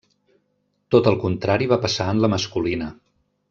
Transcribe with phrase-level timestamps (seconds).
[0.95, 2.93] Tot el contrari va passar en la masculina.